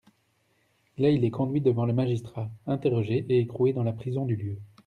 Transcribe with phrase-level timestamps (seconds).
[0.97, 4.57] Là il est conduit devant le magistrat, interrogé, et écroué dans la prison du lieu.